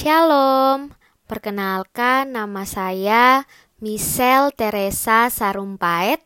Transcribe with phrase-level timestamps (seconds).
[0.00, 0.96] Shalom,
[1.28, 3.44] perkenalkan nama saya
[3.84, 6.24] Michelle Teresa Sarumpait.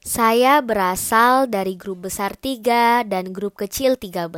[0.00, 4.32] Saya berasal dari grup besar 3 dan grup kecil 13.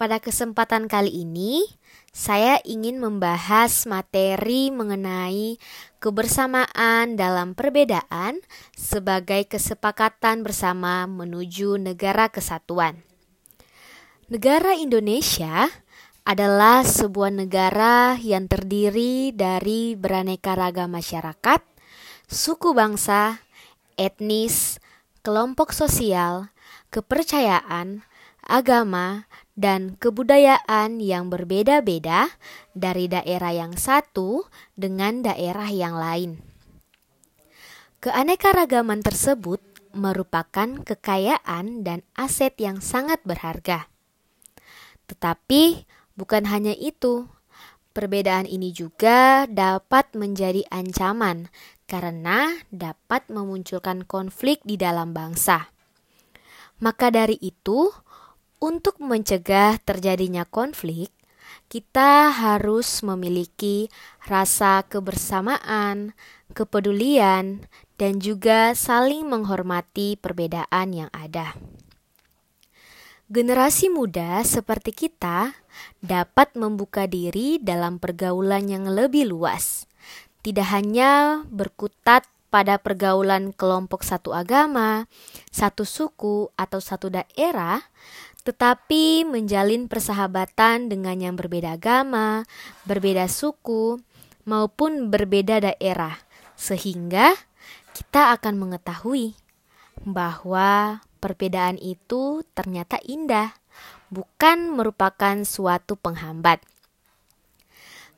[0.00, 1.68] Pada kesempatan kali ini,
[2.08, 5.60] saya ingin membahas materi mengenai
[6.00, 8.40] kebersamaan dalam perbedaan
[8.72, 13.04] sebagai kesepakatan bersama menuju negara kesatuan.
[14.32, 15.68] Negara Indonesia
[16.24, 21.60] adalah sebuah negara yang terdiri dari beraneka ragam masyarakat,
[22.28, 23.42] suku bangsa,
[23.96, 24.78] etnis,
[25.24, 26.52] kelompok sosial,
[26.92, 28.04] kepercayaan,
[28.44, 29.28] agama,
[29.60, 32.32] dan kebudayaan yang berbeda-beda
[32.72, 36.40] dari daerah yang satu dengan daerah yang lain.
[38.00, 39.60] Keanekaragaman tersebut
[39.92, 43.92] merupakan kekayaan dan aset yang sangat berharga.
[45.04, 45.84] Tetapi
[46.20, 47.32] Bukan hanya itu,
[47.96, 51.48] perbedaan ini juga dapat menjadi ancaman
[51.88, 55.72] karena dapat memunculkan konflik di dalam bangsa.
[56.76, 57.88] Maka dari itu,
[58.60, 61.08] untuk mencegah terjadinya konflik,
[61.72, 63.88] kita harus memiliki
[64.28, 66.12] rasa kebersamaan,
[66.52, 67.64] kepedulian,
[67.96, 71.56] dan juga saling menghormati perbedaan yang ada.
[73.30, 75.54] Generasi muda seperti kita
[76.02, 79.86] dapat membuka diri dalam pergaulan yang lebih luas,
[80.42, 85.06] tidak hanya berkutat pada pergaulan kelompok satu agama,
[85.54, 87.86] satu suku, atau satu daerah,
[88.42, 92.42] tetapi menjalin persahabatan dengan yang berbeda agama,
[92.82, 94.02] berbeda suku,
[94.42, 96.18] maupun berbeda daerah,
[96.58, 97.38] sehingga
[97.94, 99.38] kita akan mengetahui
[100.02, 103.52] bahwa perbedaan itu ternyata indah,
[104.08, 106.64] bukan merupakan suatu penghambat.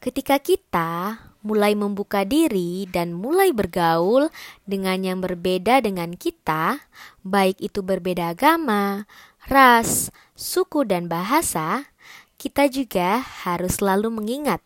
[0.02, 4.30] Ketika kita mulai membuka diri dan mulai bergaul
[4.66, 6.82] dengan yang berbeda dengan kita,
[7.22, 9.06] baik itu berbeda agama,
[9.46, 11.86] ras, suku, dan bahasa,
[12.34, 14.58] kita juga harus selalu mengingat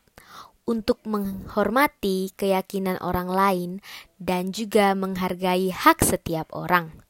[0.64, 3.70] untuk menghormati keyakinan orang lain
[4.16, 7.05] dan juga menghargai hak setiap orang.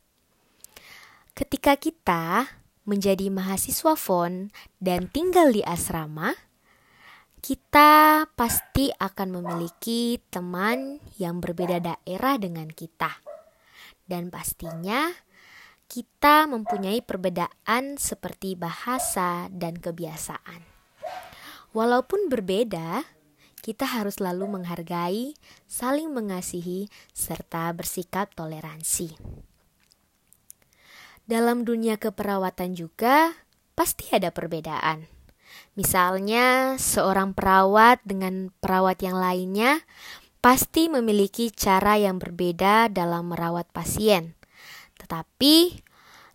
[1.37, 2.49] Ketika kita
[2.89, 4.49] menjadi mahasiswa FON
[4.81, 6.33] dan tinggal di asrama,
[7.45, 13.21] kita pasti akan memiliki teman yang berbeda daerah dengan kita.
[14.09, 15.13] Dan pastinya
[15.85, 20.65] kita mempunyai perbedaan seperti bahasa dan kebiasaan.
[21.77, 23.05] Walaupun berbeda,
[23.61, 25.37] kita harus selalu menghargai,
[25.69, 29.13] saling mengasihi, serta bersikap toleransi.
[31.27, 33.35] Dalam dunia keperawatan juga
[33.75, 35.11] pasti ada perbedaan.
[35.75, 39.83] Misalnya, seorang perawat dengan perawat yang lainnya
[40.39, 44.39] pasti memiliki cara yang berbeda dalam merawat pasien.
[45.03, 45.83] Tetapi,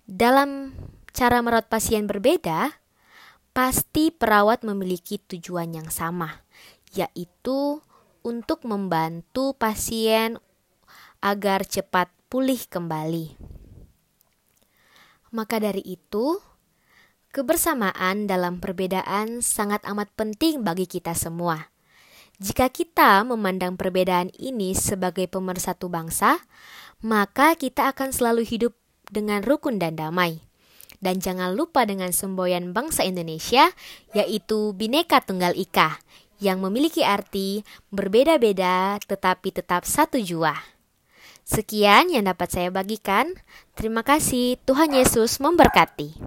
[0.04, 0.76] dalam
[1.16, 2.76] cara merawat pasien berbeda,
[3.56, 6.44] pasti perawat memiliki tujuan yang sama,
[6.92, 7.80] yaitu
[8.28, 10.36] untuk membantu pasien
[11.24, 13.51] agar cepat pulih kembali.
[15.32, 16.44] Maka dari itu,
[17.32, 21.72] kebersamaan dalam perbedaan sangat amat penting bagi kita semua.
[22.42, 26.42] Jika kita memandang perbedaan ini sebagai pemersatu bangsa,
[27.00, 28.74] maka kita akan selalu hidup
[29.08, 30.44] dengan rukun dan damai.
[31.02, 33.72] Dan jangan lupa dengan semboyan bangsa Indonesia,
[34.14, 35.98] yaitu Bhinneka Tunggal Ika,
[36.42, 37.62] yang memiliki arti
[37.94, 40.58] berbeda-beda tetapi tetap satu jua.
[41.42, 43.34] Sekian yang dapat saya bagikan.
[43.74, 46.18] Terima kasih, Tuhan Yesus memberkati.